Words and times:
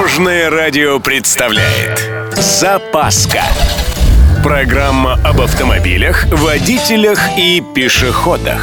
Дорожное 0.00 0.48
радио 0.48 0.98
представляет 0.98 2.10
Запаска 2.34 3.42
Программа 4.42 5.20
об 5.22 5.42
автомобилях, 5.42 6.24
водителях 6.32 7.20
и 7.36 7.62
пешеходах 7.74 8.62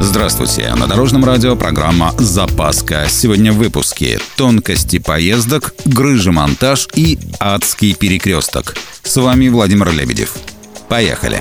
Здравствуйте! 0.00 0.74
На 0.74 0.88
Дорожном 0.88 1.24
радио 1.24 1.54
программа 1.54 2.12
«Запаска». 2.18 3.06
Сегодня 3.08 3.52
в 3.52 3.58
выпуске 3.58 4.18
«Тонкости 4.36 4.98
поездок», 4.98 5.76
«Грыжемонтаж» 5.84 6.88
и 6.96 7.20
«Адский 7.38 7.94
перекресток». 7.94 8.74
С 9.04 9.16
вами 9.18 9.48
Владимир 9.48 9.92
Лебедев. 9.92 10.34
Поехали! 10.88 11.40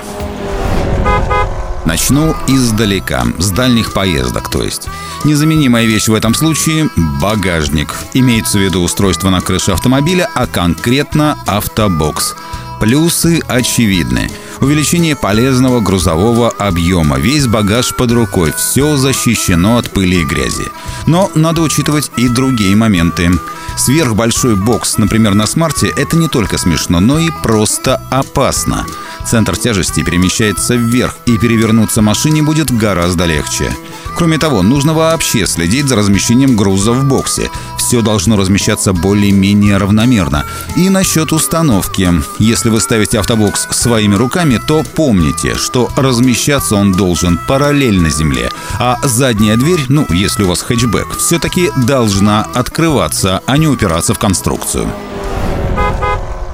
Начну 1.85 2.35
издалека, 2.47 3.25
с 3.39 3.49
дальних 3.49 3.93
поездок, 3.93 4.51
то 4.51 4.63
есть. 4.63 4.87
Незаменимая 5.23 5.85
вещь 5.85 6.07
в 6.07 6.15
этом 6.15 6.33
случае– 6.33 6.89
багажник. 7.21 7.95
Имеется 8.13 8.57
в 8.57 8.61
виду 8.61 8.81
устройство 8.81 9.29
на 9.29 9.41
крыше 9.41 9.71
автомобиля, 9.71 10.27
а 10.33 10.47
конкретно 10.47 11.37
автобокс. 11.45 12.35
Плюсы 12.79 13.39
очевидны. 13.47 14.31
Увеличение 14.61 15.15
полезного 15.15 15.79
грузового 15.79 16.49
объема, 16.49 17.19
весь 17.19 17.45
багаж 17.45 17.93
под 17.95 18.11
рукой, 18.11 18.51
все 18.57 18.97
защищено 18.97 19.77
от 19.77 19.91
пыли 19.91 20.21
и 20.21 20.25
грязи. 20.25 20.67
Но 21.05 21.29
надо 21.35 21.61
учитывать 21.61 22.11
и 22.17 22.27
другие 22.27 22.75
моменты. 22.75 23.31
Сверхбольшой 23.77 24.55
бокс, 24.55 24.97
например, 24.97 25.35
на 25.35 25.45
смарте, 25.45 25.93
это 25.95 26.17
не 26.17 26.27
только 26.27 26.57
смешно, 26.57 26.99
но 26.99 27.19
и 27.19 27.29
просто 27.43 28.01
опасно. 28.09 28.85
Центр 29.27 29.55
тяжести 29.55 30.03
перемещается 30.03 30.75
вверх, 30.75 31.15
и 31.27 31.37
перевернуться 31.37 32.01
машине 32.01 32.41
будет 32.41 32.75
гораздо 32.75 33.25
легче. 33.25 33.71
Кроме 34.15 34.37
того, 34.37 34.61
нужно 34.61 34.93
вообще 34.93 35.45
следить 35.47 35.87
за 35.87 35.95
размещением 35.95 36.55
груза 36.55 36.91
в 36.91 37.05
боксе. 37.05 37.49
Все 37.77 38.01
должно 38.01 38.37
размещаться 38.37 38.93
более-менее 38.93 39.77
равномерно. 39.77 40.45
И 40.75 40.89
насчет 40.89 41.33
установки. 41.33 42.09
Если 42.39 42.69
вы 42.69 42.79
ставите 42.79 43.19
автобокс 43.19 43.67
своими 43.71 44.15
руками, 44.15 44.59
то 44.65 44.83
помните, 44.95 45.55
что 45.55 45.89
размещаться 45.95 46.75
он 46.75 46.93
должен 46.93 47.39
параллельно 47.47 48.09
земле. 48.09 48.49
А 48.79 48.97
задняя 49.03 49.57
дверь, 49.57 49.85
ну, 49.89 50.05
если 50.09 50.43
у 50.43 50.47
вас 50.47 50.61
хэтчбэк, 50.61 51.17
все-таки 51.17 51.71
должна 51.75 52.43
открываться, 52.53 53.41
а 53.45 53.57
не 53.57 53.67
упираться 53.67 54.13
в 54.13 54.19
конструкцию. 54.19 54.87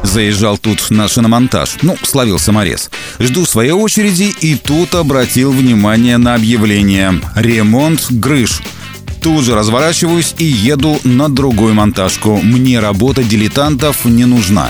Заезжал 0.04 0.58
тут 0.58 0.90
на 0.90 1.08
шиномонтаж. 1.08 1.78
Ну, 1.82 1.98
словил 2.04 2.40
саморез. 2.40 2.90
Жду 3.20 3.46
своей 3.46 3.72
очереди 3.72 4.34
и 4.42 4.56
тут 4.56 4.96
обратил 4.96 5.52
внимание 5.52 6.18
на 6.18 6.36
объявление 6.36 7.22
«Ремонт 7.36 8.12
грыж». 8.12 8.62
Тут 9.22 9.44
же 9.44 9.56
разворачиваюсь 9.56 10.36
и 10.38 10.46
еду 10.46 11.00
на 11.04 11.28
другую 11.28 11.74
монтажку. 11.74 12.38
Мне 12.38 12.80
работа 12.80 13.24
дилетантов 13.24 14.06
не 14.06 14.26
нужна. 14.26 14.70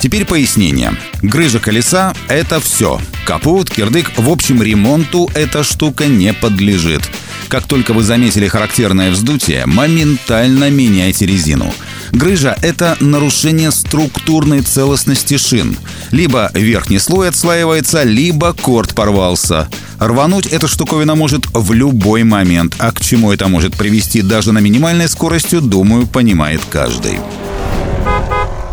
Теперь 0.00 0.26
пояснение. 0.26 0.92
Грыжа 1.22 1.60
колеса— 1.60 2.12
это 2.28 2.60
все. 2.60 3.00
Капот, 3.24 3.70
кирдык, 3.70 4.12
в 4.18 4.28
общем, 4.28 4.62
ремонту 4.62 5.30
эта 5.34 5.62
штука 5.62 6.06
не 6.06 6.34
подлежит. 6.34 7.02
Как 7.48 7.66
только 7.66 7.94
вы 7.94 8.02
заметили 8.02 8.48
характерное 8.48 9.10
вздутие, 9.10 9.64
моментально 9.64 10.70
меняйте 10.70 11.24
резину. 11.24 11.72
Грыжа– 12.14 12.56
это 12.62 12.96
нарушение 13.00 13.72
структурной 13.72 14.60
целостности 14.60 15.36
шин. 15.36 15.76
Либо 16.12 16.48
верхний 16.54 17.00
слой 17.00 17.28
отслаивается, 17.28 18.04
либо 18.04 18.52
корт 18.52 18.94
порвался. 18.94 19.68
Рвануть 19.98 20.46
эта 20.46 20.68
штуковина 20.68 21.16
может 21.16 21.46
в 21.52 21.72
любой 21.72 22.22
момент, 22.22 22.76
а 22.78 22.92
к 22.92 23.00
чему 23.00 23.32
это 23.32 23.48
может 23.48 23.74
привести 23.74 24.22
даже 24.22 24.52
на 24.52 24.58
минимальной 24.60 25.08
скорости, 25.08 25.58
думаю, 25.58 26.06
понимает 26.06 26.60
каждый. 26.70 27.18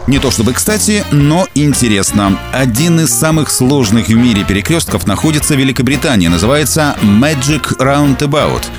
Не 0.05 0.20
то 0.20 0.30
чтобы 0.30 0.53
кстати, 0.53 1.03
но 1.11 1.48
интересно. 1.55 2.38
Один 2.53 3.00
из 3.00 3.09
самых 3.09 3.50
сложных 3.50 4.08
в 4.08 4.14
мире 4.14 4.44
перекрестков 4.44 5.08
находится 5.08 5.55
в 5.55 5.58
Великобритании. 5.58 6.27
Называется 6.27 6.95
Magic 7.02 7.77
Roundabout– 7.80 8.61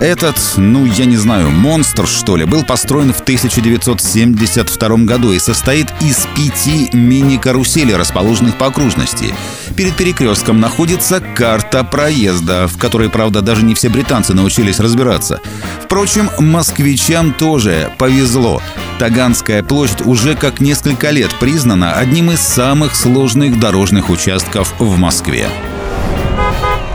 этот, 0.00 0.36
ну, 0.56 0.84
я 0.84 1.04
не 1.06 1.16
знаю, 1.16 1.50
монстр, 1.50 2.06
что 2.06 2.36
ли, 2.36 2.44
был 2.44 2.64
построен 2.64 3.12
в 3.12 3.20
1972 3.20 4.96
году 4.98 5.32
и 5.32 5.38
состоит 5.38 5.88
из 6.00 6.26
пяти 6.36 6.90
мини-каруселей, 6.92 7.96
расположенных 7.96 8.56
по 8.56 8.66
окружности. 8.66 9.34
Перед 9.76 9.96
перекрестком 9.96 10.60
находится 10.60 11.20
карта 11.20 11.84
проезда, 11.84 12.66
в 12.68 12.78
которой, 12.78 13.08
правда, 13.08 13.42
даже 13.42 13.64
не 13.64 13.74
все 13.74 13.88
британцы 13.88 14.34
научились 14.34 14.80
разбираться. 14.80 15.40
Впрочем, 15.82 16.30
москвичам 16.38 17.32
тоже 17.32 17.90
повезло. 17.98 18.62
Таганская 18.98 19.62
площадь 19.62 20.06
уже 20.06 20.34
как 20.34 20.60
несколько 20.60 21.10
лет 21.10 21.34
признана 21.38 21.94
одним 21.94 22.30
из 22.30 22.40
самых 22.40 22.94
сложных 22.94 23.58
дорожных 23.60 24.10
участков 24.10 24.74
в 24.78 24.96
Москве. 24.98 25.48